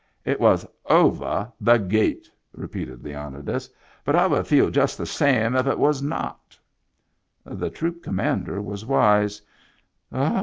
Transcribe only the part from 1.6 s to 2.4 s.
the gate,"